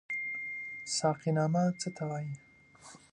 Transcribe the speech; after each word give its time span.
ساقينامه 0.95 1.63
څه 1.79 1.89
ته 1.95 2.03
وايي؟ 2.09 2.33